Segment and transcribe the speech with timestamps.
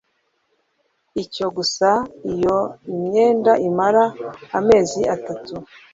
[1.23, 1.89] icyo gusa
[2.33, 2.57] Iyo
[2.93, 4.03] imyenda imara
[4.57, 5.55] amezi atatu